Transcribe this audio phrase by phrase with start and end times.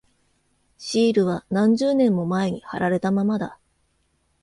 [0.79, 3.59] シールは何十年も前に貼られたままだ。